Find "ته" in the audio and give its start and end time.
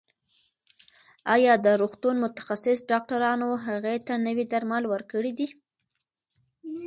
4.07-4.13